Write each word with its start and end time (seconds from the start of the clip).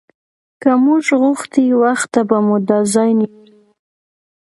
که 0.61 0.71
موږ 0.83 1.05
غوښتی 1.21 1.65
وخته 1.81 2.21
به 2.29 2.37
مو 2.45 2.57
دا 2.69 2.79
ځای 2.93 3.11
نیولی 3.19 3.55
و. 3.65 3.69